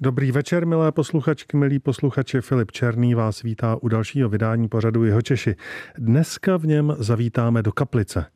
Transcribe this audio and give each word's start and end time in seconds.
Dobrý 0.00 0.32
večer, 0.32 0.66
milé 0.66 0.92
posluchačky, 0.92 1.56
milí 1.56 1.78
posluchači. 1.78 2.40
Filip 2.40 2.72
Černý 2.72 3.14
vás 3.14 3.42
vítá 3.42 3.76
u 3.82 3.88
dalšího 3.88 4.28
vydání 4.28 4.68
pořadu 4.68 5.04
Jeho 5.04 5.22
Češi. 5.22 5.56
Dneska 5.98 6.56
v 6.56 6.66
něm 6.66 6.96
zavítáme 6.98 7.62
do 7.62 7.72
Kaplice. 7.72 8.26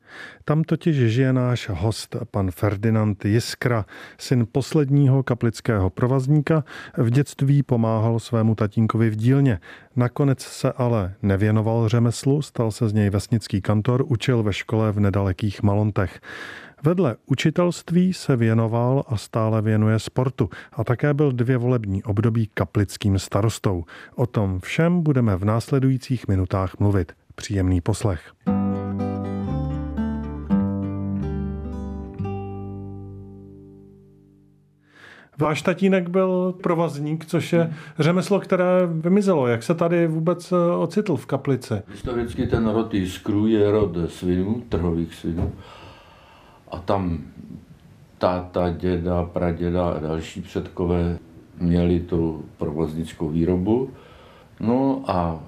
Tam 0.45 0.65
totiž 0.65 0.97
žije 0.97 1.33
náš 1.33 1.69
host, 1.69 2.17
pan 2.31 2.51
Ferdinand 2.51 3.25
Jiskra, 3.25 3.85
syn 4.19 4.47
posledního 4.53 5.23
kaplického 5.23 5.91
provazníka. 5.91 6.65
V 6.97 7.11
dětství 7.11 7.63
pomáhal 7.63 8.19
svému 8.19 8.55
tatínkovi 8.55 9.11
v 9.11 9.17
dílně. 9.17 9.61
Nakonec 9.97 10.41
se 10.41 10.73
ale 10.73 11.15
nevěnoval 11.23 11.89
řemeslu, 11.89 12.43
stal 12.43 12.71
se 12.71 12.89
z 12.89 12.93
něj 12.93 13.11
vesnický 13.11 13.61
kantor, 13.61 14.05
učil 14.09 14.43
ve 14.43 14.53
škole 14.53 14.93
v 14.93 15.01
nedalekých 15.01 15.63
Malontech. 15.63 16.21
Vedle 16.83 17.17
učitelství 17.27 18.13
se 18.13 18.37
věnoval 18.37 19.05
a 19.09 19.17
stále 19.17 19.63
věnuje 19.63 19.99
sportu 19.99 20.51
a 20.73 20.85
také 20.85 21.15
byl 21.15 21.33
dvě 21.33 21.57
volební 21.57 22.03
období 22.03 22.51
kaplickým 22.55 23.19
starostou. 23.19 23.85
O 24.15 24.27
tom 24.27 24.61
všem 24.61 25.03
budeme 25.03 25.37
v 25.37 25.45
následujících 25.45 26.29
minutách 26.29 26.79
mluvit. 26.79 27.13
Příjemný 27.35 27.81
poslech. 27.81 28.33
Váš 35.41 35.63
tatínek 35.63 36.09
byl 36.09 36.55
provazník, 36.63 37.27
což 37.27 37.53
je 37.53 37.73
řemeslo, 37.99 38.41
které 38.41 38.87
vymizelo. 38.87 39.47
Jak 39.47 39.63
se 39.63 39.75
tady 39.75 40.07
vůbec 40.07 40.53
ocitl 40.79 41.17
v 41.17 41.27
kaplici? 41.27 41.75
Historicky 41.89 42.47
ten 42.47 42.69
rod 42.69 42.95
Jiskrů 42.95 43.47
je 43.47 43.71
rod 43.71 43.97
svinů, 44.07 44.63
trhových 44.69 45.15
svinů 45.15 45.53
a 46.71 46.79
tam 46.79 47.19
táta, 48.19 48.71
děda, 48.71 49.25
praděda 49.25 49.89
a 49.89 49.99
další 49.99 50.41
předkové 50.41 51.19
měli 51.61 52.01
tu 52.01 52.45
provoznickou 52.59 53.29
výrobu. 53.29 53.91
No 54.61 55.03
a 55.07 55.41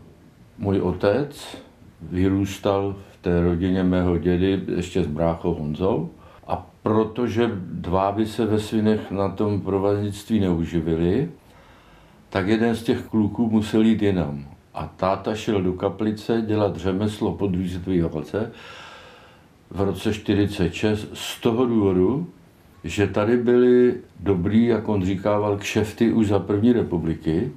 můj 0.58 0.80
otec 0.80 1.58
vyrůstal 2.02 2.96
v 3.12 3.16
té 3.16 3.40
rodině 3.40 3.82
mého 3.82 4.18
dědy 4.18 4.60
ještě 4.76 5.04
s 5.04 5.06
bráchou 5.06 5.54
Honzou. 5.54 6.10
Protože 6.82 7.50
dva 7.56 8.12
by 8.12 8.26
se 8.26 8.46
ve 8.46 8.58
svinech 8.58 9.10
na 9.10 9.28
tom 9.28 9.60
provaznictví 9.60 10.40
neuživili, 10.40 11.30
tak 12.28 12.48
jeden 12.48 12.76
z 12.76 12.82
těch 12.82 13.06
kluků 13.06 13.50
musel 13.50 13.82
jít 13.82 14.02
jinam. 14.02 14.44
A 14.74 14.86
táta 14.86 15.34
šel 15.34 15.62
do 15.62 15.72
kaplice 15.72 16.42
dělat 16.46 16.76
řemeslo 16.76 17.32
pod 17.32 17.50
válce 18.32 18.52
v 19.70 19.80
roce 19.80 20.14
46 20.14 21.08
z 21.12 21.40
toho 21.40 21.66
důvodu, 21.66 22.26
že 22.84 23.06
tady 23.06 23.36
byly 23.36 23.94
dobrý, 24.20 24.66
jak 24.66 24.88
on 24.88 25.04
říkával, 25.04 25.56
kšefty 25.56 26.12
už 26.12 26.26
za 26.26 26.38
první 26.38 26.72
republiky, 26.72 27.52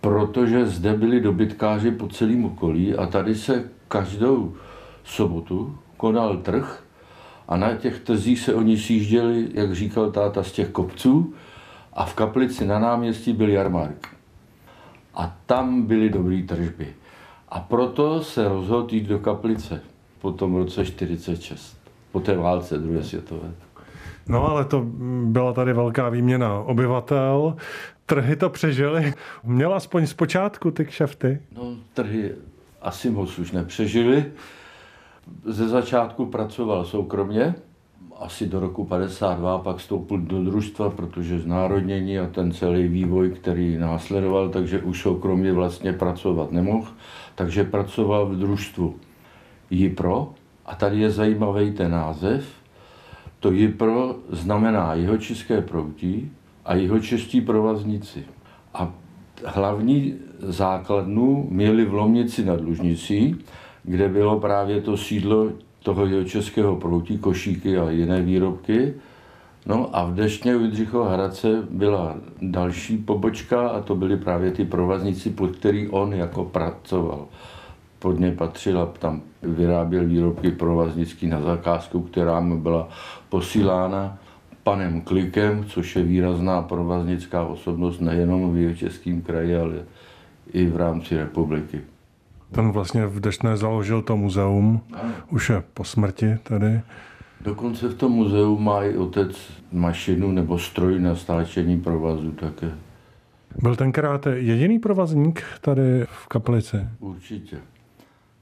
protože 0.00 0.66
zde 0.66 0.94
byli 0.94 1.20
dobytkáři 1.20 1.90
po 1.90 2.08
celém 2.08 2.44
okolí 2.44 2.94
a 2.94 3.06
tady 3.06 3.34
se 3.34 3.70
každou 3.88 4.54
sobotu 5.04 5.78
konal 5.96 6.36
trh 6.36 6.85
a 7.48 7.56
na 7.56 7.74
těch 7.74 8.00
trzích 8.00 8.40
se 8.40 8.54
oni 8.54 8.78
sjížděli, 8.78 9.48
jak 9.54 9.74
říkal 9.74 10.10
táta, 10.10 10.42
z 10.42 10.52
těch 10.52 10.68
kopců 10.68 11.34
a 11.92 12.04
v 12.04 12.14
kaplici 12.14 12.66
na 12.66 12.78
náměstí 12.78 13.32
byl 13.32 13.48
jarmark. 13.48 14.08
A 15.14 15.36
tam 15.46 15.82
byly 15.82 16.10
dobré 16.10 16.42
tržby. 16.42 16.94
A 17.48 17.60
proto 17.60 18.22
se 18.22 18.48
rozhodl 18.48 18.94
jít 18.94 19.06
do 19.06 19.18
kaplice 19.18 19.80
po 20.20 20.32
tom 20.32 20.56
roce 20.56 20.84
46, 20.86 21.76
po 22.12 22.20
té 22.20 22.36
válce 22.36 22.78
druhé 22.78 23.04
světové. 23.04 23.50
No 24.28 24.50
ale 24.50 24.64
to 24.64 24.86
byla 25.24 25.52
tady 25.52 25.72
velká 25.72 26.08
výměna 26.08 26.58
obyvatel, 26.58 27.56
trhy 28.06 28.36
to 28.36 28.50
přežily. 28.50 29.14
Měl 29.44 29.74
aspoň 29.74 30.06
zpočátku 30.06 30.70
ty 30.70 30.84
kšefty? 30.84 31.40
No 31.56 31.76
trhy 31.94 32.32
asi 32.82 33.10
moc 33.10 33.38
už 33.38 33.52
nepřežili. 33.52 34.24
Ze 35.44 35.68
začátku 35.68 36.26
pracoval 36.26 36.84
soukromně, 36.84 37.54
asi 38.18 38.46
do 38.46 38.60
roku 38.60 38.84
52, 38.84 39.58
pak 39.58 39.76
vstoupil 39.76 40.18
do 40.18 40.44
družstva, 40.44 40.90
protože 40.90 41.40
znárodnění 41.40 42.18
a 42.18 42.26
ten 42.26 42.52
celý 42.52 42.88
vývoj, 42.88 43.30
který 43.30 43.78
následoval, 43.78 44.48
takže 44.48 44.82
už 44.82 45.02
soukromně 45.02 45.52
vlastně 45.52 45.92
pracovat 45.92 46.52
nemohl, 46.52 46.88
takže 47.34 47.64
pracoval 47.64 48.26
v 48.26 48.36
družstvu. 48.36 48.94
Jipro, 49.70 50.32
a 50.66 50.74
tady 50.74 51.00
je 51.00 51.10
zajímavý 51.10 51.72
ten 51.72 51.90
název, 51.90 52.44
to 53.40 53.52
Jipro 53.52 54.16
znamená 54.30 54.94
jihočeské 54.94 55.60
proutí 55.60 56.32
a 56.64 56.74
jihočeští 56.74 57.40
provazníci. 57.40 58.24
A 58.74 58.92
hlavní 59.44 60.14
základnu 60.38 61.46
měli 61.50 61.84
v 61.84 61.94
Lomnici 61.94 62.44
nad 62.44 62.60
Lužnicí, 62.60 63.36
kde 63.86 64.08
bylo 64.08 64.40
právě 64.40 64.80
to 64.80 64.96
sídlo 64.96 65.48
toho 65.82 66.06
jihočeského 66.06 66.76
proutí, 66.76 67.18
košíky 67.18 67.78
a 67.78 67.90
jiné 67.90 68.22
výrobky. 68.22 68.94
No 69.66 69.90
a 69.92 70.04
v 70.04 70.14
Deštně 70.14 70.56
u 70.56 70.60
Jindřichova 70.60 71.12
Hradce 71.12 71.62
byla 71.70 72.16
další 72.42 72.96
pobočka 72.96 73.68
a 73.68 73.80
to 73.80 73.94
byli 73.94 74.16
právě 74.16 74.50
ty 74.50 74.64
provazníci, 74.64 75.30
pod 75.30 75.56
který 75.56 75.88
on 75.88 76.14
jako 76.14 76.44
pracoval 76.44 77.26
pod 77.98 78.20
ně 78.20 78.32
patřila, 78.32 78.86
tam 78.86 79.22
vyráběl 79.42 80.04
výrobky 80.06 80.50
provaznický 80.50 81.26
na 81.26 81.40
zakázku, 81.40 82.00
která 82.00 82.40
mu 82.40 82.60
byla 82.60 82.88
posílána 83.28 84.18
panem 84.62 85.00
Klikem, 85.00 85.64
což 85.64 85.96
je 85.96 86.02
výrazná 86.02 86.62
provaznická 86.62 87.44
osobnost 87.44 88.00
nejenom 88.00 88.54
v 88.54 88.76
Českém 88.76 89.22
kraji, 89.22 89.56
ale 89.56 89.74
i 90.52 90.66
v 90.66 90.76
rámci 90.76 91.16
republiky. 91.16 91.80
Ten 92.56 92.72
vlastně 92.72 93.06
v 93.06 93.20
Deštné 93.20 93.56
založil 93.56 94.02
to 94.02 94.16
muzeum, 94.16 94.80
ano. 94.92 95.12
už 95.30 95.50
je 95.50 95.62
po 95.74 95.84
smrti 95.84 96.38
tady. 96.42 96.80
Dokonce 97.40 97.88
v 97.88 97.94
tom 97.94 98.12
muzeu 98.12 98.58
má 98.58 98.84
i 98.84 98.96
otec 98.96 99.52
mašinu 99.72 100.32
nebo 100.32 100.58
stroj 100.58 101.00
na 101.00 101.16
stáčení 101.16 101.80
provazu 101.80 102.30
také. 102.30 102.70
Byl 103.62 103.76
tenkrát 103.76 104.26
jediný 104.26 104.78
provazník 104.78 105.42
tady 105.60 106.04
v 106.04 106.26
Kaplici? 106.28 106.76
Určitě 106.98 107.56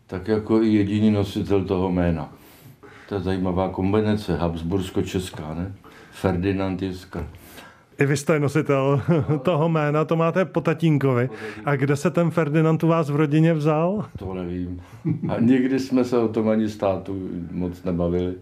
tak 0.06 0.28
jako 0.28 0.62
i 0.62 0.68
jediný 0.68 1.10
nositel 1.10 1.64
toho 1.64 1.92
jména. 1.92 2.32
To 3.08 3.14
je 3.14 3.20
zajímavá 3.20 3.68
kombinace, 3.68 4.36
Habsbursko-česká, 4.36 5.54
ne? 5.54 5.72
Ferdinand 6.10 6.82
Jiskr. 6.82 7.26
I 7.98 8.06
vy 8.06 8.16
jste 8.16 8.40
nositel 8.40 9.02
toho 9.42 9.68
jména, 9.68 10.04
to 10.04 10.16
máte 10.16 10.44
po 10.44 10.60
tatínkovi. 10.60 11.30
A 11.64 11.76
kde 11.76 11.96
se 11.96 12.10
ten 12.10 12.30
Ferdinand 12.30 12.84
u 12.84 12.88
vás 12.88 13.10
v 13.10 13.16
rodině 13.16 13.54
vzal? 13.54 14.04
To 14.18 14.34
nevím. 14.34 14.82
A 15.28 15.40
nikdy 15.40 15.78
jsme 15.78 16.04
se 16.04 16.18
o 16.18 16.28
tom 16.28 16.48
ani 16.48 16.68
státu 16.68 17.28
moc 17.50 17.84
nebavili. 17.84 18.34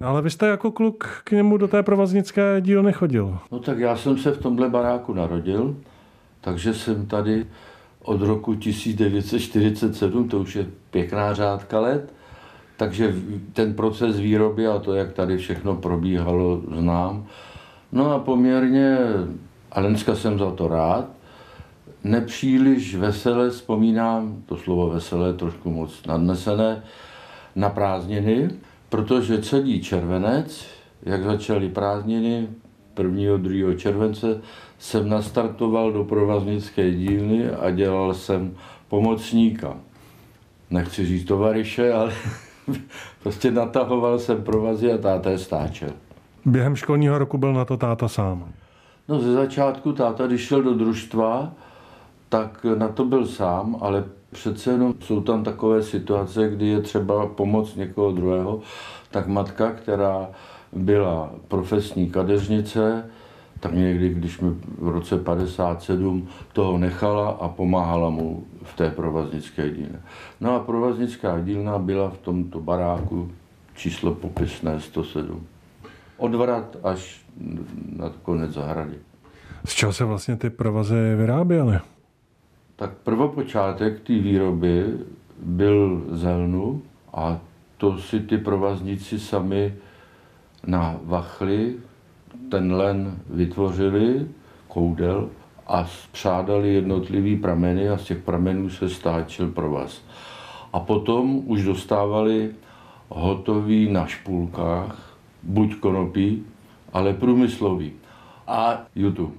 No 0.00 0.08
ale 0.08 0.22
vy 0.22 0.30
jste 0.30 0.46
jako 0.46 0.70
kluk 0.70 1.22
k 1.24 1.30
němu 1.30 1.56
do 1.56 1.68
té 1.68 1.82
provaznické 1.82 2.60
dílny 2.60 2.92
chodil. 2.92 3.38
No 3.52 3.58
tak 3.58 3.78
já 3.78 3.96
jsem 3.96 4.18
se 4.18 4.30
v 4.30 4.38
tomhle 4.38 4.68
baráku 4.68 5.14
narodil, 5.14 5.76
takže 6.40 6.74
jsem 6.74 7.06
tady 7.06 7.46
od 8.02 8.22
roku 8.22 8.54
1947, 8.54 10.28
to 10.28 10.38
už 10.38 10.56
je 10.56 10.66
pěkná 10.90 11.34
řádka 11.34 11.80
let, 11.80 12.12
takže 12.76 13.14
ten 13.52 13.74
proces 13.74 14.18
výroby 14.18 14.66
a 14.66 14.78
to, 14.78 14.94
jak 14.94 15.12
tady 15.12 15.36
všechno 15.36 15.76
probíhalo, 15.76 16.62
znám. 16.78 17.26
No 17.92 18.12
a 18.12 18.18
poměrně, 18.18 18.98
a 19.72 19.80
dneska 19.80 20.14
jsem 20.14 20.38
za 20.38 20.50
to 20.50 20.68
rád, 20.68 21.04
nepříliš 22.04 22.94
veselé 22.94 23.50
vzpomínám, 23.50 24.42
to 24.46 24.56
slovo 24.56 24.90
veselé 24.90 25.34
trošku 25.34 25.70
moc 25.70 26.06
nadnesené, 26.06 26.82
na 27.56 27.70
prázdniny, 27.70 28.50
protože 28.88 29.42
celý 29.42 29.80
červenec, 29.80 30.66
jak 31.02 31.24
začaly 31.24 31.68
prázdniny, 31.68 32.48
1. 32.98 33.36
2. 33.36 33.74
července, 33.74 34.40
jsem 34.78 35.08
nastartoval 35.08 35.92
do 35.92 36.04
provaznické 36.04 36.90
dílny 36.90 37.50
a 37.50 37.70
dělal 37.70 38.14
jsem 38.14 38.56
pomocníka. 38.88 39.76
Nechci 40.70 41.06
říct 41.06 41.24
tovariše, 41.24 41.92
ale 41.92 42.12
prostě 43.22 43.50
natahoval 43.50 44.18
jsem 44.18 44.42
provazy 44.42 44.92
a 44.92 44.98
táta 44.98 45.30
je 45.30 45.38
stáčel. 45.38 45.90
Během 46.46 46.76
školního 46.76 47.18
roku 47.18 47.38
byl 47.38 47.52
na 47.52 47.64
to 47.64 47.76
táta 47.76 48.08
sám? 48.08 48.52
No 49.08 49.20
ze 49.20 49.32
začátku 49.32 49.92
táta, 49.92 50.26
když 50.26 50.40
šel 50.40 50.62
do 50.62 50.74
družstva, 50.74 51.52
tak 52.28 52.66
na 52.78 52.88
to 52.88 53.04
byl 53.04 53.26
sám, 53.26 53.76
ale 53.80 54.04
přece 54.30 54.70
jenom 54.70 54.94
jsou 55.00 55.20
tam 55.20 55.44
takové 55.44 55.82
situace, 55.82 56.48
kdy 56.48 56.66
je 56.66 56.80
třeba 56.80 57.26
pomoct 57.26 57.76
někoho 57.76 58.12
druhého, 58.12 58.60
tak 59.10 59.26
matka, 59.26 59.70
která 59.70 60.28
byla 60.72 61.30
profesní 61.48 62.10
kadeřnice, 62.10 63.10
tak 63.60 63.74
někdy, 63.74 64.08
když 64.08 64.40
mi 64.40 64.50
v 64.78 64.88
roce 64.88 65.18
57 65.18 66.28
toho 66.52 66.78
nechala 66.78 67.28
a 67.28 67.48
pomáhala 67.48 68.10
mu 68.10 68.44
v 68.62 68.76
té 68.76 68.90
provaznické 68.90 69.70
dílně. 69.70 70.00
No 70.40 70.54
a 70.54 70.58
provaznická 70.58 71.40
dílna 71.40 71.78
byla 71.78 72.10
v 72.10 72.18
tomto 72.18 72.60
baráku 72.60 73.30
číslo 73.74 74.14
popisné 74.14 74.80
107. 74.80 75.46
Odvrat 76.22 76.76
až 76.82 77.24
na 77.96 78.10
konec 78.22 78.50
zahrady. 78.52 78.94
Z 79.64 79.74
čeho 79.74 79.92
se 79.92 80.04
vlastně 80.04 80.36
ty 80.36 80.50
provazy 80.50 81.14
vyráběly? 81.16 81.78
Tak 82.76 82.90
prvopočátek 82.92 84.00
té 84.00 84.12
výroby 84.12 84.84
byl 85.42 86.02
z 86.10 86.22
helnu 86.22 86.82
a 87.12 87.38
to 87.76 87.98
si 87.98 88.20
ty 88.20 88.38
provazníci 88.38 89.20
sami 89.20 89.74
na 90.66 90.96
vachli 91.02 91.74
ten 92.50 92.72
len 92.72 93.18
vytvořili, 93.30 94.26
koudel, 94.68 95.28
a 95.66 95.84
spřádali 95.84 96.74
jednotlivý 96.74 97.36
prameny 97.36 97.88
a 97.88 97.98
z 97.98 98.04
těch 98.04 98.18
pramenů 98.18 98.70
se 98.70 98.88
stáčel 98.88 99.48
provaz. 99.48 100.02
A 100.72 100.80
potom 100.80 101.42
už 101.46 101.64
dostávali 101.64 102.50
hotový 103.08 103.92
na 103.92 104.06
špulkách, 104.06 105.11
buď 105.42 105.74
konopí, 105.74 106.44
ale 106.92 107.14
průmyslový. 107.14 107.92
A 108.46 108.82
jutu. 108.94 109.32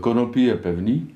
Konopí 0.00 0.42
je 0.42 0.54
pevný, 0.54 1.10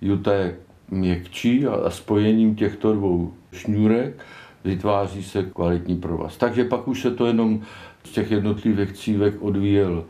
juta 0.00 0.34
je 0.34 0.56
měkčí 0.90 1.66
a 1.66 1.90
spojením 1.90 2.54
těchto 2.54 2.92
dvou 2.92 3.32
šňůrek 3.52 4.24
vytváří 4.64 5.22
se 5.22 5.42
kvalitní 5.42 5.96
provaz. 5.96 6.36
Takže 6.36 6.64
pak 6.64 6.88
už 6.88 7.00
se 7.00 7.10
to 7.10 7.26
jenom 7.26 7.60
z 8.04 8.10
těch 8.10 8.30
jednotlivých 8.30 8.92
cívek 8.92 9.42
odvíjel 9.42 10.04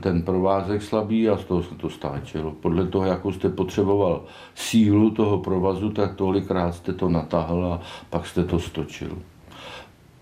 ten 0.00 0.22
provázek 0.22 0.82
slabý 0.82 1.28
a 1.28 1.36
z 1.36 1.44
toho 1.44 1.62
se 1.62 1.74
to 1.74 1.90
stáčelo. 1.90 2.50
Podle 2.50 2.86
toho, 2.86 3.04
jakou 3.04 3.32
jste 3.32 3.48
potřeboval 3.48 4.24
sílu 4.54 5.10
toho 5.10 5.38
provazu, 5.38 5.90
tak 5.90 6.14
tolikrát 6.14 6.72
jste 6.72 6.92
to 6.92 7.08
natáhl 7.08 7.64
a 7.66 7.80
pak 8.10 8.26
jste 8.26 8.44
to 8.44 8.58
stočil. 8.58 9.18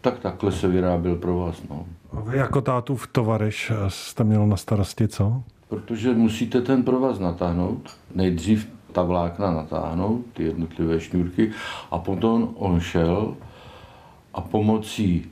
Tak 0.04 0.18
takhle 0.18 0.52
se 0.52 0.68
vyráběl 0.68 1.16
provaz. 1.16 1.62
No. 1.70 1.86
A 2.12 2.20
vy 2.20 2.38
jako 2.38 2.60
tátův 2.60 3.06
tovaryš 3.06 3.72
jste 3.88 4.24
měl 4.24 4.46
na 4.46 4.56
starosti 4.56 5.08
co? 5.08 5.42
Protože 5.68 6.12
musíte 6.12 6.60
ten 6.60 6.82
provaz 6.82 7.18
natáhnout. 7.18 7.90
Nejdřív 8.14 8.68
ta 8.92 9.02
vlákna 9.02 9.50
natáhnout, 9.50 10.24
ty 10.32 10.42
jednotlivé 10.42 11.00
šňůrky, 11.00 11.50
a 11.90 11.98
potom 11.98 12.48
on 12.54 12.80
šel 12.80 13.36
a 14.34 14.40
pomocí 14.40 15.26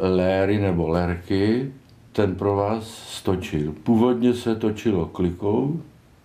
léry 0.00 0.60
nebo 0.60 0.88
lérky 0.88 1.72
ten 2.12 2.34
provaz 2.34 2.84
stočil. 3.08 3.72
Původně 3.82 4.34
se 4.34 4.54
točilo 4.54 5.06
klikou, 5.06 5.80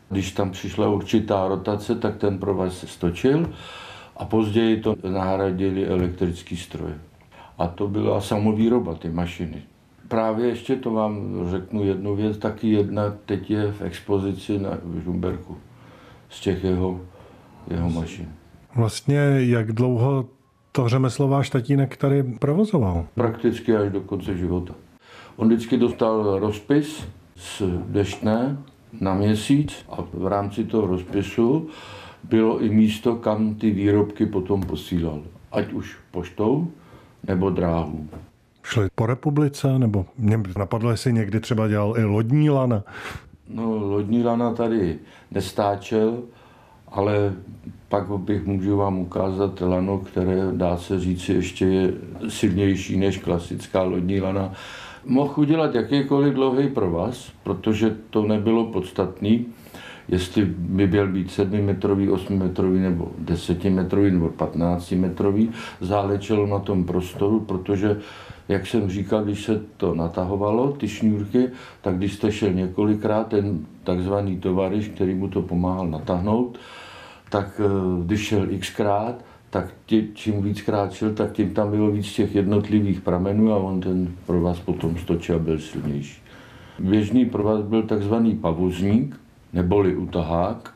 když 0.10 0.32
tam 0.32 0.52
přišla 0.52 0.90
určitá 0.90 1.48
rotace, 1.48 1.96
tak 1.96 2.18
ten 2.18 2.38
provaz 2.38 2.78
se 2.78 2.88
stočil 2.88 3.50
a 4.18 4.26
později 4.26 4.82
to 4.82 4.96
nahradili 5.10 5.88
elektrický 5.88 6.58
stroje. 6.58 7.09
A 7.60 7.68
to 7.68 7.88
byla 7.88 8.22
samovýroba, 8.22 8.96
ty 8.96 9.10
mašiny. 9.10 9.62
Právě 10.08 10.48
ještě 10.48 10.76
to 10.76 10.92
vám 10.92 11.16
řeknu 11.50 11.84
jednu 11.84 12.16
věc, 12.16 12.38
taky 12.38 12.70
jedna 12.70 13.14
teď 13.26 13.52
je 13.52 13.72
v 13.72 13.82
expozici 13.82 14.60
na 14.60 14.78
Žumberku 15.04 15.58
z 16.30 16.40
těch 16.42 16.64
jeho, 16.64 17.02
jeho 17.70 17.90
mašin. 17.90 18.30
Vlastně 18.76 19.18
jak 19.38 19.72
dlouho 19.72 20.26
to 20.72 20.90
řemeslo 20.90 21.28
váš 21.28 21.50
tatínek 21.50 21.98
tady 21.98 22.24
provozoval? 22.24 23.06
Prakticky 23.16 23.76
až 23.76 23.92
do 23.92 24.02
konce 24.02 24.38
života. 24.38 24.74
On 25.36 25.48
vždycky 25.48 25.78
dostal 25.78 26.40
rozpis 26.40 27.08
z 27.36 27.62
deštné 27.88 28.58
na 29.02 29.14
měsíc 29.14 29.86
a 29.90 29.98
v 30.14 30.28
rámci 30.28 30.64
toho 30.64 30.88
rozpisu 30.88 31.68
bylo 32.24 32.60
i 32.60 32.70
místo, 32.70 33.16
kam 33.16 33.56
ty 33.56 33.72
výrobky 33.72 34.26
potom 34.26 34.62
posílal. 34.62 35.22
Ať 35.52 35.74
už 35.74 35.98
poštou 36.12 36.68
nebo 37.28 37.50
dráhou. 37.50 38.08
Šli 38.64 38.88
po 38.96 39.06
republice, 39.06 39.80
nebo 39.80 40.06
mě 40.18 40.40
napadlo, 40.58 40.92
jestli 40.92 41.14
někdy 41.14 41.40
třeba 41.40 41.68
dělal 41.68 41.98
i 41.98 42.04
lodní 42.04 42.50
lana? 42.50 42.84
No, 43.50 43.78
lodní 43.78 44.24
lana 44.24 44.54
tady 44.54 45.00
nestáčel, 45.32 46.18
ale 46.88 47.34
pak 47.90 48.18
bych 48.18 48.46
můžu 48.46 48.78
vám 48.78 49.00
ukázat 49.00 49.62
lano, 49.62 49.98
které 49.98 50.52
dá 50.52 50.78
se 50.78 51.00
říct 51.00 51.30
ještě 51.30 51.66
je 51.66 51.94
silnější 52.30 52.98
než 52.98 53.18
klasická 53.18 53.84
lodní 53.84 54.22
lana 54.22 54.54
mohl 55.06 55.34
udělat 55.38 55.76
jakýkoliv 55.76 56.34
dlouhý 56.34 56.68
provaz, 56.68 57.32
protože 57.44 57.98
to 58.10 58.24
nebylo 58.24 58.66
podstatný, 58.66 59.46
jestli 60.12 60.46
by 60.46 60.88
byl 60.88 61.08
být 61.08 61.32
7 61.32 61.62
metrový, 61.62 62.10
8 62.10 62.40
metrový 62.40 62.80
nebo 62.80 63.12
10 63.20 63.64
metrový 63.66 64.12
nebo 64.12 64.30
15 64.30 64.92
metrový, 64.92 65.50
záleželo 65.82 66.48
na 66.48 66.60
tom 66.60 66.84
prostoru, 66.84 67.40
protože 67.40 67.98
jak 68.48 68.68
jsem 68.68 68.90
říkal, 68.90 69.24
když 69.24 69.44
se 69.46 69.62
to 69.78 69.96
natahovalo, 69.96 70.72
ty 70.72 70.88
šňůrky, 70.88 71.50
tak 71.82 71.98
když 71.98 72.14
jste 72.14 72.32
šel 72.32 72.54
několikrát, 72.54 73.28
ten 73.28 73.66
takzvaný 73.84 74.38
tovariš, 74.38 74.88
který 74.88 75.14
mu 75.14 75.28
to 75.28 75.42
pomáhal 75.42 75.88
natáhnout, 75.88 76.60
tak 77.30 77.62
eh, 77.64 78.04
když 78.06 78.22
šel 78.22 78.48
xkrát, 78.60 79.26
tak 79.50 79.74
tě, 79.86 80.04
čím 80.14 80.44
víc 80.44 80.62
kráčel, 80.62 81.14
tak 81.14 81.32
tím 81.32 81.54
tam 81.54 81.72
bylo 81.72 81.92
víc 81.92 82.14
těch 82.14 82.36
jednotlivých 82.36 83.02
pramenů 83.02 83.54
a 83.54 83.58
on 83.58 83.80
ten 83.80 84.12
provaz 84.26 84.60
potom 84.60 84.98
stočil 84.98 85.36
a 85.36 85.40
byl 85.40 85.60
silnější. 85.60 86.22
Běžný 86.80 87.26
provaz 87.26 87.62
byl 87.62 87.84
takzvaný 87.84 88.36
pavuzník, 88.36 89.20
neboli 89.54 89.96
utahák, 89.96 90.74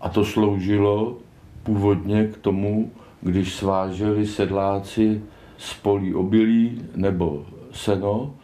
a 0.00 0.08
to 0.08 0.24
sloužilo 0.24 1.16
původně 1.62 2.24
k 2.26 2.36
tomu, 2.36 2.90
když 3.20 3.54
sváželi 3.54 4.26
sedláci 4.26 5.22
z 5.58 5.74
polí 5.74 6.14
obilí 6.14 6.82
nebo 6.96 7.46
seno, 7.72 8.34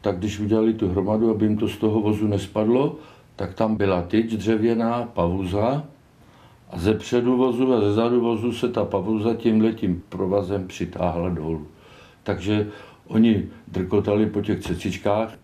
tak 0.00 0.18
když 0.18 0.40
udělali 0.40 0.74
tu 0.74 0.88
hromadu, 0.88 1.30
aby 1.30 1.46
jim 1.46 1.56
to 1.56 1.68
z 1.68 1.76
toho 1.76 2.00
vozu 2.00 2.26
nespadlo, 2.26 2.96
tak 3.36 3.54
tam 3.54 3.76
byla 3.76 4.02
tyč 4.02 4.32
dřevěná, 4.32 5.02
pavuza, 5.02 5.84
a 6.70 6.78
ze 6.78 6.94
předu 6.94 7.36
vozu 7.36 7.74
a 7.74 7.80
ze 7.80 7.92
zadu 7.92 8.20
vozu 8.20 8.52
se 8.52 8.68
ta 8.68 8.84
pavuza 8.84 9.34
tímhletím 9.34 10.02
provazem 10.08 10.66
přitáhla 10.66 11.28
dolů. 11.28 11.66
Takže 12.22 12.68
oni 13.06 13.46
drkotali 13.68 14.26
po 14.26 14.40
těch 14.40 14.60
cecičkách 14.60 15.34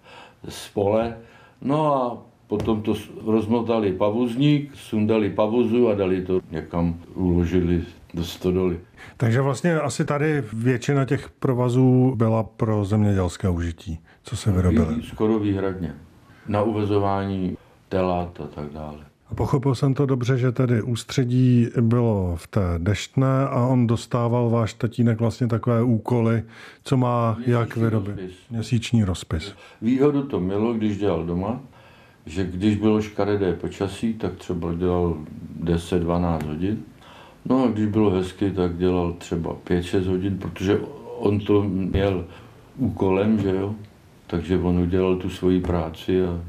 z 0.48 0.68
pole, 0.68 1.16
no 1.62 1.94
a 1.94 2.18
potom 2.46 2.82
to 2.82 2.94
rozmotali 3.26 3.92
pavuzník, 3.92 4.70
sundali 4.74 5.30
pavuzu 5.30 5.88
a 5.88 5.94
dali 5.94 6.22
to 6.22 6.40
někam, 6.50 6.94
uložili 7.14 7.82
do 8.14 8.24
stodoly. 8.24 8.80
Takže 9.16 9.40
vlastně 9.40 9.80
asi 9.80 10.04
tady 10.04 10.42
většina 10.52 11.04
těch 11.04 11.30
provazů 11.30 12.14
byla 12.16 12.42
pro 12.42 12.84
zemědělské 12.84 13.48
užití, 13.48 13.98
co 14.22 14.36
se 14.36 14.52
vyrobily. 14.52 15.02
Skoro 15.02 15.38
výhradně. 15.38 15.94
Na 16.48 16.62
uvezování 16.62 17.56
telat 17.88 18.40
a 18.40 18.46
tak 18.46 18.72
dále. 18.72 18.98
A 19.30 19.34
pochopil 19.34 19.74
jsem 19.74 19.94
to 19.94 20.06
dobře, 20.06 20.38
že 20.38 20.52
tedy 20.52 20.82
ústředí 20.82 21.68
bylo 21.80 22.36
v 22.36 22.46
té 22.46 22.74
deštné 22.78 23.48
a 23.48 23.66
on 23.66 23.86
dostával 23.86 24.50
váš 24.50 24.74
tatínek 24.74 25.20
vlastně 25.20 25.46
takové 25.46 25.82
úkoly, 25.82 26.42
co 26.84 26.96
má 26.96 27.32
Měsíční 27.32 27.52
jak 27.52 27.76
vyrobit. 27.76 28.16
Rozpis. 28.16 28.36
Měsíční 28.50 29.04
rozpis. 29.04 29.54
Výhodu 29.82 30.22
to 30.22 30.40
mělo, 30.40 30.74
když 30.74 30.98
dělal 30.98 31.24
doma, 31.24 31.60
že 32.26 32.44
když 32.44 32.76
bylo 32.76 33.02
škaredé 33.02 33.52
počasí, 33.52 34.14
tak 34.14 34.34
třeba 34.34 34.74
dělal 34.74 35.16
10-12 35.60 36.46
hodin. 36.46 36.82
No 37.44 37.64
a 37.64 37.66
když 37.66 37.86
bylo 37.86 38.10
hezky, 38.10 38.50
tak 38.50 38.76
dělal 38.76 39.12
třeba 39.12 39.56
5-6 39.64 40.06
hodin, 40.06 40.38
protože 40.38 40.78
on 41.18 41.40
to 41.40 41.62
měl 41.62 42.24
úkolem, 42.76 43.38
že 43.38 43.50
jo. 43.50 43.74
Takže 44.26 44.58
on 44.58 44.78
udělal 44.78 45.16
tu 45.16 45.30
svoji 45.30 45.60
práci 45.60 46.24
a 46.24 46.40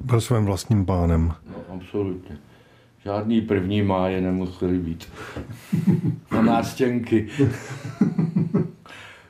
byl 0.00 0.20
svým 0.20 0.44
vlastním 0.44 0.86
pánem. 0.86 1.32
No, 1.50 1.74
absolutně. 1.74 2.38
Žádný 3.04 3.40
první 3.40 3.82
máje 3.82 4.20
nemuseli 4.20 4.78
být. 4.78 5.08
Na 6.32 6.42
nástěnky. 6.42 7.28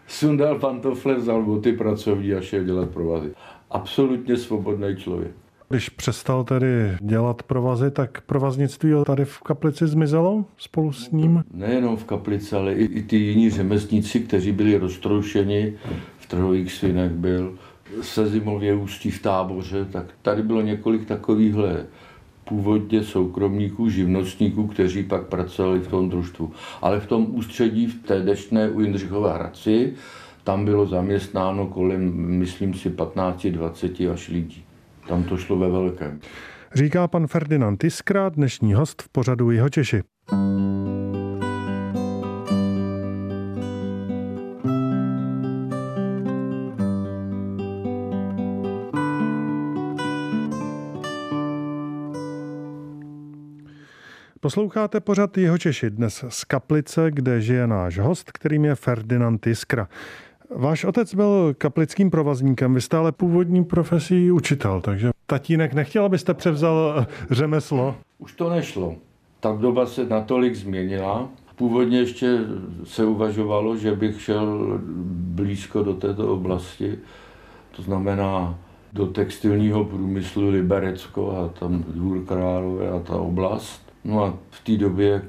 Sundal 0.06 0.58
pantofle, 0.58 1.14
vzal 1.14 1.42
boty 1.42 1.72
pracovní 1.72 2.32
a 2.32 2.40
šel 2.40 2.64
dělat 2.64 2.90
provazy. 2.90 3.34
Absolutně 3.70 4.36
svobodný 4.36 4.96
člověk. 4.96 5.41
Když 5.72 5.88
přestal 5.88 6.44
tedy 6.44 6.96
dělat 7.00 7.42
provazy, 7.42 7.90
tak 7.90 8.20
provaznictví 8.20 8.90
tady 9.06 9.24
v 9.24 9.40
Kaplici 9.40 9.86
zmizelo 9.86 10.44
spolu 10.58 10.92
s 10.92 11.10
ním? 11.10 11.44
Nejenom 11.54 11.96
v 11.96 12.04
Kaplici, 12.04 12.56
ale 12.56 12.74
i, 12.74 12.84
i 12.84 13.02
ty 13.02 13.16
jiní 13.16 13.50
řemeslníci, 13.50 14.20
kteří 14.20 14.52
byli 14.52 14.78
roztroušeni, 14.78 15.74
v 16.18 16.26
trhových 16.26 16.72
svinech 16.72 17.12
byl, 17.12 17.54
se 18.02 18.26
zimově 18.26 18.74
ústí 18.74 19.10
v 19.10 19.22
táboře, 19.22 19.84
tak 19.84 20.06
tady 20.22 20.42
bylo 20.42 20.60
několik 20.62 21.04
takovýchhle 21.04 21.86
původně 22.44 23.04
soukromníků, 23.04 23.88
živnostníků, 23.88 24.66
kteří 24.66 25.02
pak 25.02 25.26
pracovali 25.26 25.80
v 25.80 25.88
tom 25.88 26.10
družstvu. 26.10 26.52
Ale 26.82 27.00
v 27.00 27.06
tom 27.06 27.26
ústředí, 27.30 27.86
v 27.86 28.02
té 28.02 28.20
deštné 28.20 28.70
u 28.70 28.80
Jindřichova 28.80 29.34
Hradci, 29.34 29.92
tam 30.44 30.64
bylo 30.64 30.86
zaměstnáno 30.86 31.66
kolem, 31.66 32.12
myslím 32.14 32.74
si, 32.74 32.90
15-20 32.90 34.12
až 34.12 34.28
lidí. 34.28 34.64
Tam 35.08 35.24
to 35.24 35.36
šlo 35.36 35.58
ve 35.58 35.68
velkém. 35.68 36.20
Říká 36.74 37.08
pan 37.08 37.26
Ferdinand 37.26 37.84
Iskra, 37.84 38.28
dnešní 38.28 38.74
host 38.74 39.02
v 39.02 39.08
pořadu 39.08 39.50
Jeho 39.50 39.68
Češi. 39.68 40.02
Posloucháte 54.40 55.00
pořad 55.00 55.38
jeho 55.38 55.58
Češi 55.58 55.90
dnes 55.90 56.24
z 56.28 56.44
Kaplice, 56.44 57.10
kde 57.10 57.40
žije 57.40 57.66
náš 57.66 57.98
host, 57.98 58.32
kterým 58.32 58.64
je 58.64 58.74
Ferdinand 58.74 59.46
Iskra. 59.46 59.88
Váš 60.56 60.84
otec 60.84 61.14
byl 61.14 61.54
kaplickým 61.58 62.10
provazníkem, 62.10 62.74
vy 62.74 62.80
jste 62.80 62.96
ale 62.96 63.12
původní 63.12 63.64
profesí 63.64 64.30
učitel, 64.30 64.80
takže 64.80 65.10
tatínek 65.26 65.74
nechtěl, 65.74 66.04
abyste 66.04 66.34
převzal 66.34 66.94
eh, 66.98 67.06
řemeslo? 67.30 67.94
Už 68.18 68.32
to 68.32 68.50
nešlo. 68.50 68.94
Ta 69.40 69.52
doba 69.52 69.86
se 69.86 70.06
natolik 70.06 70.54
změnila. 70.54 71.28
Původně 71.56 71.98
ještě 71.98 72.38
se 72.84 73.04
uvažovalo, 73.04 73.76
že 73.76 73.96
bych 73.96 74.22
šel 74.22 74.80
blízko 75.12 75.82
do 75.82 75.94
této 75.94 76.34
oblasti, 76.34 76.98
to 77.76 77.82
znamená 77.82 78.58
do 78.92 79.06
textilního 79.06 79.84
průmyslu 79.84 80.48
Liberecko 80.48 81.30
a 81.30 81.58
tam 81.58 81.84
Dvůr 81.88 82.24
Králové 82.24 82.90
a 82.90 82.98
ta 82.98 83.16
oblast. 83.16 83.92
No 84.04 84.24
a 84.24 84.34
v 84.50 84.64
té 84.64 84.76
době 84.76 85.22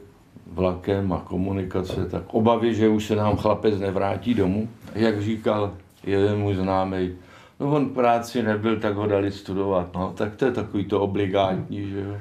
vlakem 0.47 1.13
a 1.13 1.19
komunikace, 1.19 2.05
tak 2.05 2.23
obavy, 2.33 2.75
že 2.75 2.89
už 2.89 3.05
se 3.05 3.15
nám 3.15 3.37
chlapec 3.37 3.79
nevrátí 3.79 4.33
domů. 4.33 4.67
Jak 4.95 5.21
říkal 5.21 5.73
jeden 6.03 6.39
můj 6.39 6.55
známý, 6.55 7.11
no 7.59 7.71
on 7.71 7.89
práci 7.89 8.43
nebyl, 8.43 8.79
tak 8.79 8.95
ho 8.95 9.07
dali 9.07 9.31
studovat. 9.31 9.89
No, 9.95 10.13
tak 10.17 10.35
to 10.35 10.45
je 10.45 10.51
takový 10.51 10.85
to 10.85 11.01
obligátní, 11.01 11.89
že 11.89 11.99
jo. 11.99 12.17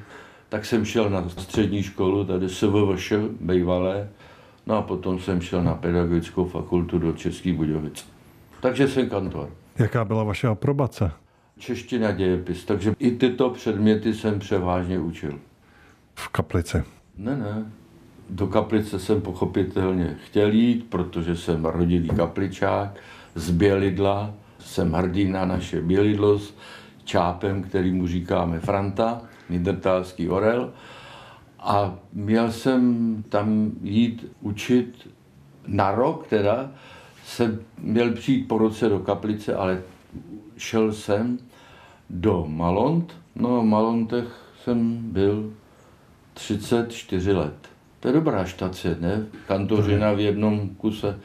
Tak 0.48 0.64
jsem 0.64 0.84
šel 0.84 1.10
na 1.10 1.28
střední 1.28 1.82
školu, 1.82 2.24
tady 2.24 2.48
SVVŠ, 2.48 3.12
bývalé, 3.40 4.08
no 4.66 4.76
a 4.76 4.82
potom 4.82 5.18
jsem 5.18 5.40
šel 5.40 5.64
na 5.64 5.74
pedagogickou 5.74 6.44
fakultu 6.44 6.98
do 6.98 7.12
Českých 7.12 7.54
Budějovic. 7.54 8.06
Takže 8.60 8.88
jsem 8.88 9.08
kantor. 9.08 9.50
Jaká 9.78 10.04
byla 10.04 10.24
vaše 10.24 10.48
aprobace? 10.48 11.10
Čeština 11.58 12.12
dějepis, 12.12 12.64
takže 12.64 12.94
i 12.98 13.10
tyto 13.10 13.50
předměty 13.50 14.14
jsem 14.14 14.38
převážně 14.38 14.98
učil. 14.98 15.38
V 16.14 16.28
kaplici? 16.28 16.82
Ne, 17.16 17.36
ne. 17.36 17.72
Do 18.34 18.46
kaplice 18.46 18.98
jsem 18.98 19.20
pochopitelně 19.20 20.16
chtěl 20.24 20.52
jít, 20.52 20.86
protože 20.88 21.36
jsem 21.36 21.64
rodilý 21.64 22.08
kapličák 22.08 23.00
z 23.34 23.50
Bělidla. 23.50 24.34
Jsem 24.58 24.92
hrdý 24.92 25.24
na 25.24 25.44
naše 25.44 25.80
Bělidlo 25.80 26.38
s 26.38 26.54
čápem, 27.04 27.62
který 27.62 27.92
mu 27.92 28.06
říkáme 28.06 28.60
Franta, 28.60 29.22
nidrtálský 29.50 30.28
orel. 30.28 30.72
A 31.58 31.94
měl 32.12 32.52
jsem 32.52 33.24
tam 33.28 33.70
jít 33.82 34.26
učit 34.40 35.08
na 35.66 35.90
rok 35.90 36.26
teda, 36.26 36.70
jsem 37.24 37.60
měl 37.78 38.12
přijít 38.12 38.48
po 38.48 38.58
roce 38.58 38.88
do 38.88 38.98
kaplice, 38.98 39.54
ale 39.54 39.82
šel 40.56 40.92
jsem 40.92 41.38
do 42.10 42.44
Malont. 42.48 43.16
No 43.34 43.56
a 43.56 43.60
v 43.60 43.64
Malontech 43.64 44.28
jsem 44.64 44.98
byl 45.12 45.52
34 46.34 47.32
let. 47.32 47.71
To 48.02 48.08
je 48.08 48.14
dobrá 48.14 48.44
štace, 48.44 48.96
ne? 49.00 49.26
Kantořina 49.46 50.12
v 50.12 50.20
jednom 50.20 50.68
kuse. 50.68 51.18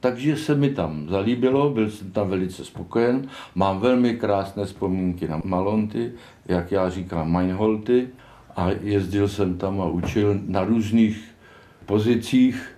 Takže 0.00 0.36
se 0.36 0.54
mi 0.54 0.70
tam 0.70 1.08
zalíbilo, 1.08 1.70
byl 1.70 1.90
jsem 1.90 2.10
tam 2.10 2.28
velice 2.28 2.64
spokojen. 2.64 3.28
Mám 3.54 3.80
velmi 3.80 4.14
krásné 4.16 4.64
vzpomínky 4.64 5.28
na 5.28 5.40
Malonty, 5.44 6.12
jak 6.48 6.72
já 6.72 6.90
říkám, 6.90 7.32
Meinholty. 7.32 8.08
A 8.56 8.70
jezdil 8.70 9.28
jsem 9.28 9.58
tam 9.58 9.80
a 9.80 9.86
učil 9.86 10.40
na 10.46 10.64
různých 10.64 11.24
pozicích. 11.86 12.68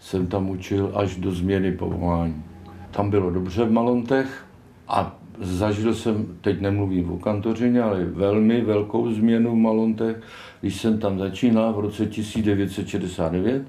Jsem 0.00 0.26
tam 0.26 0.50
učil 0.50 0.92
až 0.94 1.16
do 1.16 1.32
změny 1.32 1.72
povolání. 1.72 2.44
Tam 2.90 3.10
bylo 3.10 3.30
dobře 3.30 3.64
v 3.64 3.72
Malontech 3.72 4.44
a 4.88 5.18
zažil 5.40 5.94
jsem, 5.94 6.26
teď 6.40 6.60
nemluvím 6.60 7.12
o 7.12 7.18
kantořině, 7.18 7.82
ale 7.82 8.04
velmi 8.04 8.60
velkou 8.60 9.12
změnu 9.12 9.52
v 9.52 9.58
Malontech, 9.58 10.16
když 10.60 10.80
jsem 10.80 10.98
tam 10.98 11.18
začínal 11.18 11.72
v 11.72 11.80
roce 11.80 12.06
1969, 12.06 13.62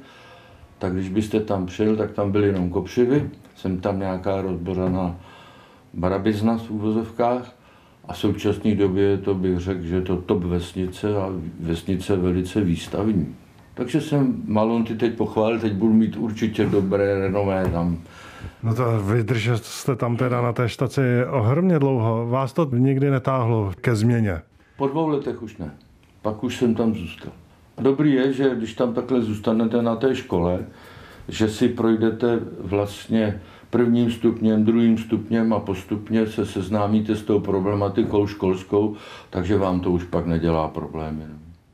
tak 0.80 0.94
když 0.94 1.10
byste 1.10 1.40
tam 1.40 1.66
přijel, 1.66 1.96
tak 1.96 2.12
tam 2.12 2.32
byly 2.32 2.48
jenom 2.48 2.70
kopřivy, 2.70 3.30
jsem 3.56 3.78
tam 3.78 4.00
nějaká 4.00 4.42
rozbořená 4.42 5.16
barabizna 5.94 6.58
v 6.58 6.72
úvozovkách 6.72 7.56
a 8.08 8.14
v 8.14 8.18
současné 8.18 8.76
době 8.76 9.18
to 9.18 9.36
bych 9.36 9.60
řekl, 9.60 9.84
že 9.84 10.02
to 10.02 10.18
top 10.18 10.44
vesnice 10.44 11.18
a 11.18 11.30
vesnice 11.60 12.16
velice 12.16 12.62
výstavní. 12.62 13.36
Takže 13.74 14.02
jsem 14.02 14.44
Malonty 14.46 14.96
teď 14.96 15.14
pochválil, 15.14 15.60
teď 15.60 15.74
budu 15.74 15.94
mít 15.94 16.18
určitě 16.18 16.66
dobré 16.66 17.20
renomé 17.20 17.70
tam. 17.72 17.98
No 18.63 18.75
to 18.75 19.00
vydržel 19.00 19.58
jste 19.58 19.96
tam 19.96 20.18
teda 20.18 20.42
na 20.42 20.54
té 20.54 20.70
štaci 20.70 21.01
ohromně 21.30 21.80
dlouho. 21.80 22.27
Vás 22.27 22.54
to 22.54 22.70
nikdy 22.74 23.10
netáhlo 23.10 23.72
ke 23.82 23.96
změně? 23.96 24.42
Po 24.77 24.88
dvou 24.88 25.08
letech 25.08 25.44
už 25.44 25.58
ne. 25.58 25.72
Pak 26.22 26.44
už 26.44 26.58
jsem 26.58 26.75
tam 26.75 26.96
zůstal. 26.96 27.32
Dobrý 27.82 28.13
je, 28.13 28.34
že 28.34 28.56
když 28.56 28.74
tam 28.74 28.94
takhle 28.94 29.22
zůstanete 29.22 29.82
na 29.82 29.96
té 29.96 30.16
škole, 30.16 30.66
že 31.27 31.50
si 31.50 31.70
projdete 31.70 32.39
vlastně 32.60 33.42
prvním 33.70 34.12
stupněm, 34.12 34.66
druhým 34.66 34.98
stupněm 34.98 35.54
a 35.54 35.60
postupně 35.60 36.27
se 36.27 36.46
seznámíte 36.46 37.16
s 37.16 37.24
tou 37.24 37.39
problematikou 37.39 38.27
školskou, 38.27 38.96
takže 39.30 39.58
vám 39.58 39.80
to 39.80 39.92
už 39.92 40.04
pak 40.04 40.25
nedělá 40.25 40.68
problémy. 40.68 41.24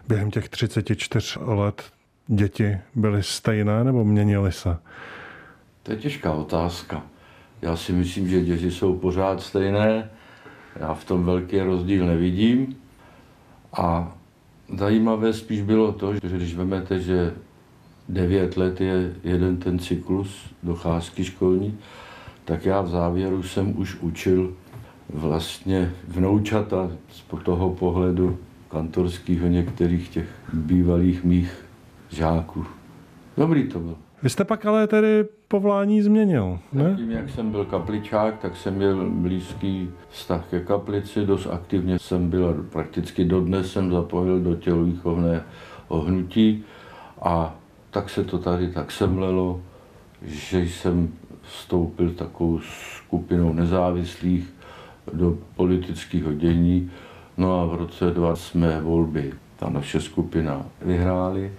Během 0.07 0.31
těch 0.31 0.49
34 0.49 1.39
let 1.41 1.83
děti 2.27 2.77
byly 2.95 3.23
stejné 3.23 3.83
nebo 3.83 4.03
měnily 4.03 4.51
se? 4.51 4.77
To 5.83 5.91
je 5.91 5.97
těžká 5.97 6.33
otázka. 6.33 7.03
Já 7.61 7.75
si 7.75 7.93
myslím, 7.93 8.27
že 8.27 8.43
děti 8.43 8.71
jsou 8.71 8.97
pořád 8.97 9.41
stejné. 9.41 10.09
Já 10.75 10.93
v 10.93 11.05
tom 11.05 11.23
velký 11.23 11.59
rozdíl 11.59 12.05
nevidím. 12.05 12.75
A 13.73 14.15
zajímavé 14.77 15.33
spíš 15.33 15.61
bylo 15.61 15.91
to, 15.91 16.13
že 16.13 16.19
když 16.37 16.55
vezmete, 16.55 16.99
že 16.99 17.33
9 18.09 18.57
let 18.57 18.81
je 18.81 19.15
jeden 19.23 19.57
ten 19.57 19.79
cyklus 19.79 20.53
docházky 20.63 21.23
školní, 21.23 21.77
tak 22.45 22.65
já 22.65 22.81
v 22.81 22.89
závěru 22.89 23.43
jsem 23.43 23.79
už 23.79 23.95
učil 24.01 24.53
vlastně 25.09 25.93
vnoučata 26.07 26.91
z 27.11 27.23
toho 27.43 27.69
pohledu 27.69 28.37
kantorského 28.69 29.47
některých 29.47 30.09
těch 30.09 30.29
bývalých 30.53 31.23
mých 31.23 31.65
žáků. 32.09 32.65
Dobrý 33.37 33.67
to 33.67 33.79
bylo. 33.79 33.97
Vy 34.23 34.29
jste 34.29 34.43
pak 34.43 34.65
ale 34.65 34.87
tedy 34.87 35.25
povolání 35.47 36.01
změnil, 36.01 36.59
ne? 36.73 36.93
Tím, 36.97 37.11
jak 37.11 37.29
jsem 37.29 37.51
byl 37.51 37.65
kapličák, 37.65 38.39
tak 38.39 38.57
jsem 38.57 38.73
měl 38.73 39.09
blízký 39.09 39.89
vztah 40.09 40.45
ke 40.49 40.59
kaplici, 40.59 41.25
dost 41.25 41.47
aktivně 41.47 41.99
jsem 41.99 42.29
byl, 42.29 42.65
prakticky 42.69 43.25
dodnes 43.25 43.71
jsem 43.71 43.91
zapojil 43.91 44.39
do 44.39 44.55
tělovýchovného 44.55 45.43
hnutí 46.05 46.63
a 47.21 47.55
tak 47.91 48.09
se 48.09 48.23
to 48.23 48.37
tady 48.37 48.67
tak 48.67 48.91
semlelo, 48.91 49.61
že 50.21 50.59
jsem 50.59 51.13
vstoupil 51.41 52.11
takovou 52.11 52.59
skupinou 52.97 53.53
nezávislých 53.53 54.53
do 55.13 55.37
politického 55.55 56.33
dění. 56.33 56.91
No 57.37 57.61
a 57.61 57.65
v 57.65 57.75
roce 57.75 58.11
2 58.11 58.35
jsme 58.35 58.81
volby, 58.81 59.33
ta 59.55 59.69
naše 59.69 60.01
skupina 60.01 60.65
vyhráli 60.81 61.51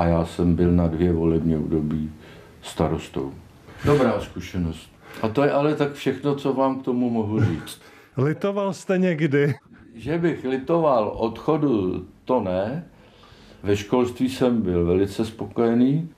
a 0.00 0.06
já 0.06 0.24
jsem 0.24 0.54
byl 0.54 0.72
na 0.72 0.86
dvě 0.86 1.12
volební 1.12 1.56
období 1.56 2.12
starostou. 2.62 3.34
Dobrá 3.84 4.20
zkušenost. 4.20 4.90
A 5.22 5.28
to 5.28 5.44
je 5.44 5.52
ale 5.52 5.74
tak 5.74 5.92
všechno, 5.92 6.34
co 6.34 6.52
vám 6.52 6.80
k 6.80 6.84
tomu 6.84 7.10
mohu 7.10 7.44
říct. 7.44 7.80
Litoval 8.16 8.72
jste 8.72 8.98
někdy? 8.98 9.54
Že 9.94 10.18
bych 10.18 10.44
litoval 10.44 11.12
odchodu, 11.16 12.04
to 12.24 12.40
ne. 12.40 12.84
Ve 13.62 13.76
školství 13.76 14.28
jsem 14.28 14.62
byl 14.62 14.86
velice 14.86 15.24
spokojený, 15.24 16.08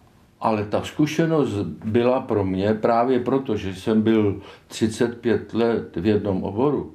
ale 0.40 0.64
ta 0.64 0.82
zkušenost 0.82 1.54
byla 1.84 2.20
pro 2.20 2.44
mě 2.44 2.74
právě 2.74 3.20
proto, 3.20 3.56
že 3.56 3.74
jsem 3.74 4.02
byl 4.02 4.40
35 4.66 5.54
let 5.54 5.96
v 5.96 6.06
jednom 6.06 6.44
oboru, 6.44 6.94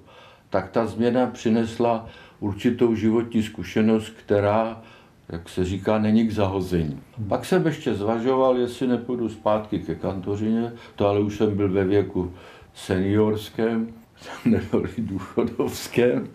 tak 0.49 0.69
ta 0.69 0.85
změna 0.85 1.27
přinesla 1.27 2.05
určitou 2.39 2.95
životní 2.95 3.43
zkušenost, 3.43 4.09
která 4.09 4.81
jak 5.29 5.49
se 5.49 5.65
říká, 5.65 5.99
není 5.99 6.27
k 6.27 6.31
zahození. 6.31 6.99
Pak 7.27 7.45
jsem 7.45 7.65
ještě 7.65 7.93
zvažoval, 7.93 8.57
jestli 8.57 8.87
nepůjdu 8.87 9.29
zpátky 9.29 9.79
ke 9.79 9.95
kantořině, 9.95 10.71
to 10.95 11.07
ale 11.07 11.19
už 11.19 11.37
jsem 11.37 11.57
byl 11.57 11.69
ve 11.69 11.83
věku 11.83 12.33
seniorském, 12.73 13.87
nebo 14.45 14.83
důchodovském. 14.97 16.27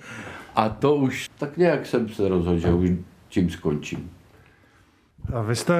A 0.54 0.68
to 0.68 0.96
už 0.96 1.28
tak 1.38 1.56
nějak 1.56 1.86
jsem 1.86 2.08
se 2.08 2.28
rozhodl, 2.28 2.58
že 2.58 2.72
už 2.72 2.90
tím 3.28 3.50
skončím. 3.50 4.10
A 5.34 5.42
vy 5.42 5.56
jste 5.56 5.74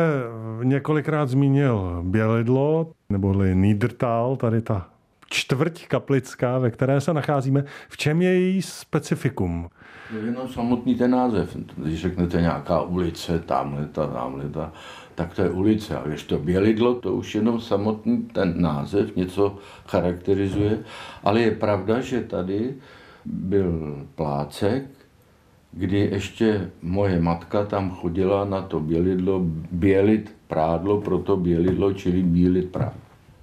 několikrát 0.63 1.29
zmínil 1.29 2.03
Bělidlo, 2.03 2.93
neboli 3.11 3.55
Niedertal, 3.55 4.37
tady 4.37 4.63
ta 4.63 4.89
čtvrť 5.33 5.87
kaplická, 5.89 6.59
ve 6.59 6.71
které 6.71 7.01
se 7.01 7.15
nacházíme. 7.15 7.65
V 7.89 7.97
čem 7.97 8.23
je 8.23 8.41
její 8.41 8.63
specifikum? 8.63 9.69
Je 10.15 10.27
jenom 10.27 10.49
samotný 10.49 10.95
ten 10.95 11.11
název. 11.11 11.57
Když 11.77 12.01
řeknete 12.01 12.41
nějaká 12.41 12.83
ulice, 12.83 13.39
tamhle 13.39 13.87
ta, 13.87 14.07
tamhle 14.07 14.49
ta, 14.49 14.73
tak 15.15 15.35
to 15.35 15.43
je 15.43 15.51
ulice. 15.51 15.99
A 15.99 16.03
když 16.09 16.23
to 16.23 16.39
Bělidlo, 16.39 16.95
to 16.95 17.15
už 17.15 17.35
jenom 17.35 17.61
samotný 17.61 18.23
ten 18.23 18.63
název 18.63 19.17
něco 19.17 19.59
charakterizuje. 19.87 20.79
Ale 21.25 21.41
je 21.41 21.51
pravda, 21.51 22.01
že 22.01 22.21
tady 22.21 22.75
byl 23.25 23.97
plácek 24.15 24.85
kdy 25.73 25.99
ještě 25.99 26.71
moje 26.83 27.21
matka 27.21 27.65
tam 27.65 27.91
chodila 27.91 28.45
na 28.45 28.63
to 28.63 28.81
bělidlo 28.81 29.41
bělit 29.73 30.35
prádlo, 30.49 31.01
proto 31.01 31.37
bělidlo, 31.37 31.93
čili 31.93 32.23
bílit 32.23 32.73
prádlo. 32.73 33.02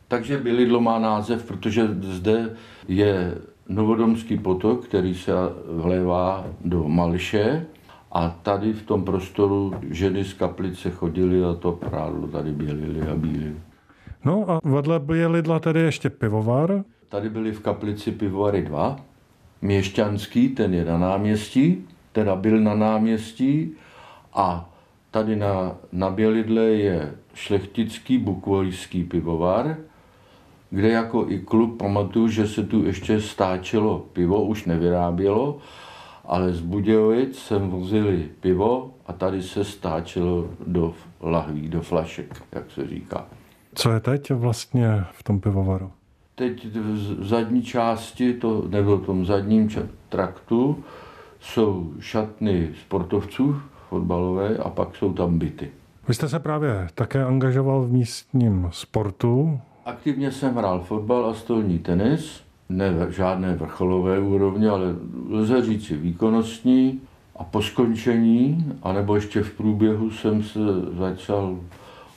Takže 0.09 0.37
bělidlo 0.37 0.81
má 0.81 0.99
název, 0.99 1.47
protože 1.47 1.87
zde 2.01 2.55
je 2.87 3.35
novodomský 3.69 4.37
potok, 4.37 4.85
který 4.85 5.15
se 5.15 5.31
vlévá 5.71 6.45
do 6.65 6.83
Malše 6.83 7.65
a 8.11 8.29
tady 8.29 8.73
v 8.73 8.83
tom 8.83 9.05
prostoru 9.05 9.73
ženy 9.89 10.25
z 10.25 10.33
kaplice 10.33 10.91
chodily 10.91 11.43
a 11.43 11.53
to 11.53 11.71
prádlo 11.71 12.27
tady 12.27 12.51
bělili 12.51 13.01
a 13.01 13.15
bílili. 13.15 13.55
No 14.25 14.49
a 14.49 14.59
vedle 14.63 14.99
Bělidla 14.99 15.59
tedy 15.59 15.79
ještě 15.79 16.09
pivovar. 16.09 16.83
Tady 17.09 17.29
byly 17.29 17.51
v 17.51 17.59
kaplici 17.59 18.11
pivovary 18.11 18.61
dva. 18.61 18.95
Měšťanský, 19.61 20.49
ten 20.49 20.73
je 20.73 20.85
na 20.85 20.97
náměstí, 20.97 21.87
teda 22.11 22.35
byl 22.35 22.59
na 22.59 22.75
náměstí 22.75 23.71
a 24.33 24.69
tady 25.11 25.35
na, 25.35 25.75
na 25.91 26.09
Bělidle 26.09 26.63
je 26.63 27.13
šlechtický 27.33 28.17
bukvojský 28.17 29.03
pivovar, 29.03 29.77
kde 30.69 30.89
jako 30.89 31.25
i 31.27 31.39
klub 31.39 31.77
pamatuju, 31.77 32.27
že 32.27 32.47
se 32.47 32.63
tu 32.63 32.85
ještě 32.85 33.21
stáčelo 33.21 33.99
pivo, 33.99 34.43
už 34.43 34.65
nevyrábělo, 34.65 35.57
ale 36.25 36.53
z 36.53 36.61
Budějovic 36.61 37.39
sem 37.39 37.69
vozili 37.69 38.29
pivo 38.39 38.91
a 39.07 39.13
tady 39.13 39.43
se 39.43 39.63
stáčelo 39.63 40.47
do 40.67 40.93
lahví, 41.21 41.69
do 41.69 41.81
flašek, 41.81 42.43
jak 42.51 42.71
se 42.71 42.87
říká. 42.87 43.25
Co 43.75 43.91
je 43.91 43.99
teď 43.99 44.31
vlastně 44.31 45.03
v 45.11 45.23
tom 45.23 45.39
pivovaru? 45.39 45.91
Teď 46.35 46.65
v 46.75 47.27
zadní 47.27 47.63
části, 47.63 48.33
to, 48.33 48.63
nebo 48.69 48.97
v 48.97 49.05
tom 49.05 49.25
zadním 49.25 49.69
traktu, 50.09 50.83
jsou 51.39 51.93
šatny 51.99 52.69
sportovců 52.81 53.61
fotbalové 53.89 54.57
a 54.57 54.69
pak 54.69 54.95
jsou 54.95 55.13
tam 55.13 55.39
byty. 55.39 55.69
Vy 56.07 56.13
jste 56.13 56.29
se 56.29 56.39
právě 56.39 56.87
také 56.95 57.23
angažoval 57.23 57.81
v 57.81 57.91
místním 57.91 58.69
sportu. 58.71 59.59
Aktivně 59.85 60.31
jsem 60.31 60.55
hrál 60.55 60.81
fotbal 60.81 61.25
a 61.25 61.33
stolní 61.33 61.79
tenis, 61.79 62.41
ne 62.69 62.93
žádné 63.09 63.55
vrcholové 63.55 64.19
úrovně, 64.19 64.69
ale 64.69 64.95
lze 65.29 65.65
říci 65.65 65.97
výkonnostní. 65.97 67.01
A 67.35 67.43
po 67.43 67.61
skončení, 67.61 68.73
anebo 68.83 69.15
ještě 69.15 69.43
v 69.43 69.53
průběhu 69.53 70.11
jsem 70.11 70.43
se 70.43 70.59
začal 70.97 71.59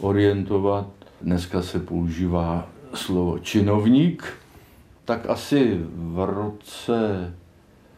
orientovat, 0.00 0.86
dneska 1.20 1.62
se 1.62 1.78
používá 1.78 2.68
slovo 2.94 3.38
činovník, 3.38 4.32
tak 5.04 5.30
asi 5.30 5.80
v 5.94 6.26
roce 6.26 7.34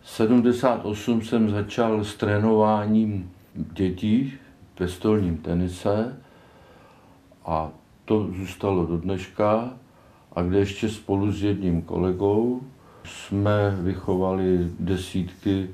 78 0.05 1.23
jsem 1.23 1.51
začal 1.51 2.05
s 2.05 2.15
trénováním 2.15 3.31
dětí 3.55 4.33
ve 4.79 4.89
stolním 4.89 5.37
tenise 5.37 6.17
a 7.45 7.71
to 8.05 8.29
zůstalo 8.37 8.87
do 8.87 8.97
dneška. 8.97 9.71
A 10.37 10.43
kde 10.43 10.59
ještě 10.59 10.89
spolu 10.89 11.33
s 11.33 11.43
jedním 11.43 11.83
kolegou 11.83 12.61
jsme 13.05 13.79
vychovali 13.81 14.71
desítky 14.81 15.69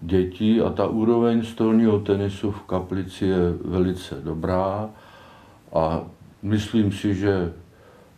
dětí 0.00 0.60
a 0.60 0.70
ta 0.70 0.86
úroveň 0.86 1.44
stolního 1.44 1.98
tenisu 1.98 2.50
v 2.50 2.62
Kaplici 2.62 3.26
je 3.26 3.52
velice 3.64 4.14
dobrá. 4.24 4.90
A 5.72 6.02
myslím 6.42 6.92
si, 6.92 7.14
že 7.14 7.52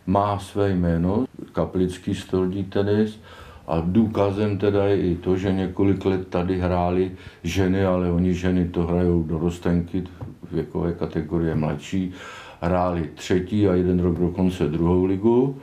má 0.05 0.39
své 0.39 0.69
jméno, 0.69 1.25
kaplický 1.53 2.15
stolní 2.15 2.63
tenis, 2.63 3.19
a 3.67 3.83
důkazem 3.85 4.57
teda 4.57 4.85
je 4.85 4.97
i 5.01 5.15
to, 5.15 5.37
že 5.37 5.53
několik 5.53 6.05
let 6.05 6.27
tady 6.27 6.59
hráli 6.59 7.11
ženy, 7.43 7.85
ale 7.85 8.11
oni 8.11 8.33
ženy 8.33 8.69
to 8.69 8.83
hrajou 8.83 9.23
dorostenky, 9.23 10.03
věkové 10.51 10.93
kategorie 10.93 11.55
mladší, 11.55 12.13
hráli 12.61 13.09
třetí 13.15 13.67
a 13.67 13.73
jeden 13.73 13.99
rok 13.99 14.19
dokonce 14.19 14.67
druhou 14.67 15.05
ligu. 15.05 15.57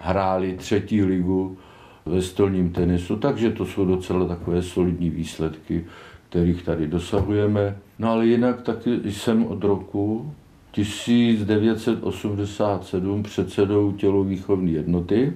hráli 0.00 0.56
třetí 0.56 1.04
ligu 1.04 1.56
ve 2.06 2.22
stolním 2.22 2.70
tenisu, 2.70 3.16
takže 3.16 3.50
to 3.50 3.66
jsou 3.66 3.84
docela 3.84 4.26
takové 4.26 4.62
solidní 4.62 5.10
výsledky, 5.10 5.84
kterých 6.28 6.62
tady 6.62 6.86
dosahujeme. 6.86 7.76
No 7.98 8.10
ale 8.10 8.26
jinak 8.26 8.62
taky 8.62 9.00
jsem 9.04 9.46
od 9.46 9.64
roku 9.64 10.34
1987 10.82 13.22
předsedou 13.22 13.92
tělovýchovné 13.92 14.70
jednoty 14.70 15.32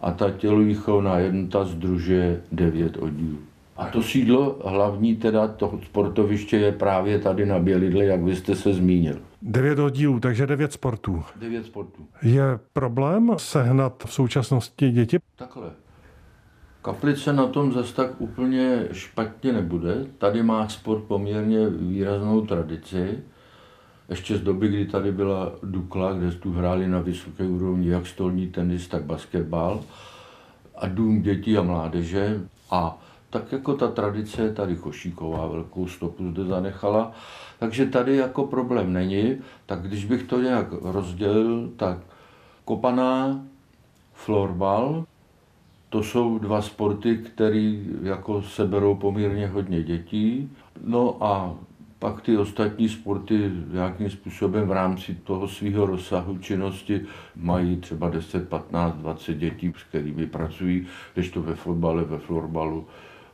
a 0.00 0.12
ta 0.12 0.30
tělovýchovná 0.30 1.18
jednota 1.18 1.64
združuje 1.64 2.42
devět 2.52 2.96
oddílů. 3.00 3.38
A 3.76 3.86
to 3.86 4.02
sídlo 4.02 4.58
hlavní 4.64 5.16
teda 5.16 5.48
toho 5.48 5.80
sportoviště 5.84 6.56
je 6.56 6.72
právě 6.72 7.18
tady 7.18 7.46
na 7.46 7.58
Bělidle, 7.58 8.04
jak 8.04 8.22
vy 8.22 8.36
jste 8.36 8.56
se 8.56 8.74
zmínil. 8.74 9.18
Devět 9.42 9.78
oddílů, 9.78 10.20
takže 10.20 10.46
devět 10.46 10.72
sportů. 10.72 11.24
Devět 11.36 11.66
sportů. 11.66 12.06
Je 12.22 12.42
problém 12.72 13.30
sehnat 13.36 14.04
v 14.06 14.12
současnosti 14.12 14.90
děti? 14.90 15.18
Takhle. 15.36 15.70
Kaplice 16.82 17.32
na 17.32 17.46
tom 17.46 17.72
zase 17.72 17.94
tak 17.94 18.20
úplně 18.20 18.88
špatně 18.92 19.52
nebude. 19.52 20.06
Tady 20.18 20.42
má 20.42 20.68
sport 20.68 21.04
poměrně 21.04 21.68
výraznou 21.68 22.40
tradici. 22.40 23.18
Ještě 24.12 24.36
z 24.36 24.40
doby, 24.40 24.68
kdy 24.68 24.86
tady 24.86 25.12
byla 25.12 25.52
Dukla, 25.62 26.12
kde 26.12 26.30
tu 26.30 26.52
hráli 26.52 26.88
na 26.88 27.00
vysoké 27.00 27.44
úrovni 27.44 27.88
jak 27.88 28.06
stolní 28.06 28.46
tenis, 28.46 28.88
tak 28.88 29.04
basketbal 29.04 29.80
a 30.76 30.88
dům 30.88 31.22
dětí 31.22 31.58
a 31.58 31.62
mládeže. 31.62 32.40
A 32.70 32.98
tak 33.30 33.52
jako 33.52 33.74
ta 33.74 33.88
tradice 33.88 34.52
tady 34.52 34.76
Košíková, 34.76 35.46
velkou 35.46 35.86
stopu 35.86 36.30
zde 36.30 36.44
zanechala, 36.44 37.12
takže 37.58 37.86
tady 37.86 38.16
jako 38.16 38.46
problém 38.46 38.92
není, 38.92 39.36
tak 39.66 39.82
když 39.82 40.04
bych 40.04 40.22
to 40.22 40.40
nějak 40.40 40.66
rozdělil, 40.82 41.70
tak 41.76 41.98
kopaná, 42.64 43.44
florbal, 44.14 45.04
to 45.88 46.02
jsou 46.02 46.38
dva 46.38 46.62
sporty, 46.62 47.16
které 47.16 47.78
jako 48.02 48.42
seberou 48.42 48.94
poměrně 48.94 49.46
hodně 49.46 49.82
dětí. 49.82 50.50
No 50.84 51.16
a 51.20 51.54
pak 52.02 52.20
ty 52.20 52.36
ostatní 52.36 52.88
sporty 52.88 53.50
nějakým 53.72 54.10
způsobem 54.10 54.68
v 54.68 54.72
rámci 54.72 55.14
toho 55.14 55.48
svého 55.48 55.86
rozsahu 55.86 56.38
činnosti 56.38 57.00
mají 57.36 57.76
třeba 57.76 58.08
10, 58.08 58.48
15, 58.48 58.94
20 58.94 59.34
dětí, 59.34 59.72
s 59.76 59.82
kterými 59.82 60.26
pracují, 60.26 60.86
když 61.14 61.30
to 61.30 61.42
ve 61.42 61.54
fotbale, 61.54 62.04
ve 62.04 62.18
florbalu 62.18 62.86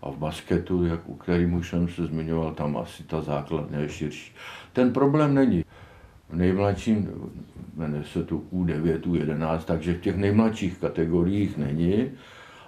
a 0.03 0.11
v 0.11 0.17
basketu, 0.19 0.85
jak 0.85 1.09
u 1.09 1.15
kterým 1.15 1.55
už 1.55 1.69
jsem 1.69 1.89
se 1.89 2.07
zmiňoval, 2.07 2.55
tam 2.55 2.77
asi 2.77 3.03
ta 3.03 3.21
základna 3.21 3.79
je 3.79 3.89
širší. 3.89 4.33
Ten 4.73 4.93
problém 4.93 5.35
není. 5.35 5.65
V 6.29 6.37
nejmladším, 6.37 7.09
jmenuje 7.77 8.05
se 8.05 8.25
to 8.25 8.37
U9, 8.37 9.01
U11, 9.01 9.59
takže 9.59 9.95
v 9.95 10.01
těch 10.01 10.17
nejmladších 10.17 10.79
kategoriích 10.79 11.57
není, 11.57 12.11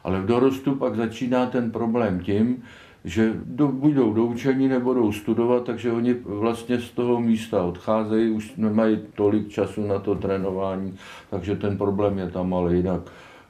ale 0.04 0.20
v 0.20 0.26
dorostu 0.26 0.74
pak 0.74 0.96
začíná 0.96 1.46
ten 1.46 1.70
problém 1.70 2.20
tím, 2.20 2.62
že 3.04 3.32
do, 3.44 3.68
budou 3.68 4.12
doučení, 4.14 4.68
nebudou 4.68 5.12
studovat, 5.12 5.64
takže 5.64 5.92
oni 5.92 6.14
vlastně 6.24 6.80
z 6.80 6.90
toho 6.90 7.20
místa 7.20 7.62
odcházejí, 7.62 8.30
už 8.30 8.52
nemají 8.56 8.98
tolik 9.14 9.48
času 9.48 9.86
na 9.86 9.98
to 9.98 10.14
trénování, 10.14 10.94
takže 11.30 11.56
ten 11.56 11.78
problém 11.78 12.18
je 12.18 12.30
tam, 12.30 12.54
ale 12.54 12.76
jinak 12.76 13.00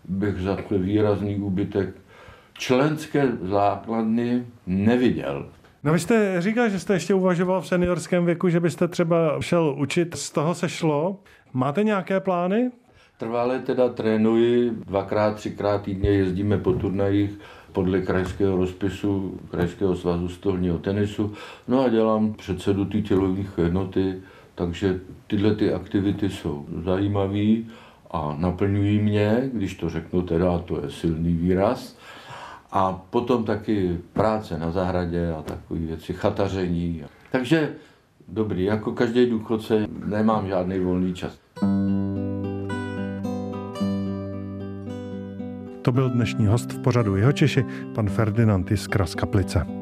bych 0.05 0.41
za 0.41 0.57
výrazný 0.71 1.37
úbytek 1.37 1.95
členské 2.53 3.33
základny 3.43 4.47
neviděl. 4.67 5.47
No 5.85 5.93
vy 5.93 5.99
jste 5.99 6.41
říkal, 6.43 6.69
že 6.69 6.79
jste 6.79 6.95
ještě 6.95 7.15
uvažoval 7.15 7.61
v 7.61 7.67
seniorském 7.67 8.25
věku, 8.25 8.49
že 8.49 8.61
byste 8.61 8.89
třeba 8.89 9.41
šel 9.41 9.77
učit, 9.79 10.15
z 10.15 10.31
toho 10.31 10.55
se 10.55 10.69
šlo. 10.69 11.21
Máte 11.53 11.85
nějaké 11.85 12.21
plány? 12.21 12.71
Trvalé 13.19 13.59
teda 13.59 13.89
trénuji, 13.89 14.71
dvakrát, 14.71 15.35
třikrát 15.35 15.83
týdně 15.83 16.11
jezdíme 16.11 16.59
po 16.59 16.73
turnajích 16.73 17.39
podle 17.73 18.01
krajského 18.01 18.57
rozpisu 18.57 19.41
Krajského 19.51 19.97
svazu 19.97 20.29
stolního 20.29 20.79
tenisu. 20.79 21.33
No 21.69 21.85
a 21.85 21.89
dělám 21.89 22.35
předsedu 22.35 22.85
té 22.85 23.01
tělových 23.01 23.51
jednoty, 23.59 24.15
takže 24.55 25.01
tyhle 25.27 25.55
ty 25.55 25.73
aktivity 25.73 26.31
jsou 26.31 26.67
zajímavé 26.85 27.57
a 28.11 28.37
naplňují 28.39 28.99
mě, 28.99 29.51
když 29.53 29.75
to 29.75 29.91
řeknu 29.91 30.23
teda, 30.23 30.59
to 30.59 30.81
je 30.85 30.91
silný 30.91 31.33
výraz. 31.33 31.97
A 32.73 32.93
potom 33.11 33.45
taky 33.45 33.99
práce 34.13 34.59
na 34.59 34.71
zahradě 34.71 35.33
a 35.39 35.43
takové 35.43 35.81
věci, 35.81 36.13
chataření. 36.13 37.05
Takže 37.33 37.73
dobrý, 38.29 38.65
jako 38.65 38.93
každý 38.93 39.27
důchodce 39.27 39.87
nemám 40.07 40.49
žádný 40.49 40.79
volný 40.79 41.15
čas. 41.15 41.39
To 45.83 45.93
byl 45.93 46.11
dnešní 46.11 46.47
host 46.47 46.73
v 46.73 46.79
pořadu 46.79 47.17
Jeho 47.17 47.33
Češi, 47.33 47.65
pan 47.95 48.11
Ferdinand 48.11 48.71
Jiskra 48.71 49.07
z 49.07 49.15
Kaplice. 49.15 49.80